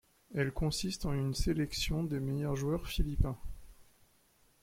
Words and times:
Elle 0.33 0.51
consiste 0.51 1.05
en 1.05 1.13
une 1.13 1.35
sélection 1.35 2.03
des 2.03 2.19
meilleurs 2.19 2.55
joueurs 2.55 2.87
philippins. 2.87 3.37